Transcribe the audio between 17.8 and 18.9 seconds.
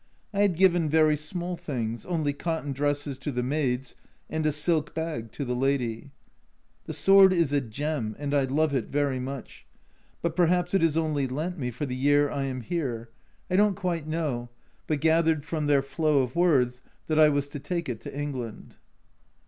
it to England.